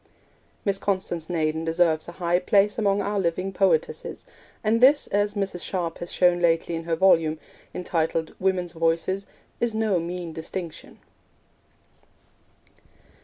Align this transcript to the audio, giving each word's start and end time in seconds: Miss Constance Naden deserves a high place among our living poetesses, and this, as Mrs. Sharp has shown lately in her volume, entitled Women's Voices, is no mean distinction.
Miss 0.65 0.79
Constance 0.79 1.29
Naden 1.29 1.63
deserves 1.63 2.07
a 2.07 2.13
high 2.13 2.39
place 2.39 2.79
among 2.79 3.03
our 3.03 3.19
living 3.19 3.53
poetesses, 3.53 4.25
and 4.63 4.81
this, 4.81 5.05
as 5.05 5.35
Mrs. 5.35 5.61
Sharp 5.63 5.99
has 5.99 6.11
shown 6.11 6.39
lately 6.39 6.73
in 6.73 6.85
her 6.85 6.95
volume, 6.95 7.37
entitled 7.71 8.33
Women's 8.39 8.73
Voices, 8.73 9.27
is 9.59 9.75
no 9.75 9.99
mean 9.99 10.33
distinction. 10.33 11.01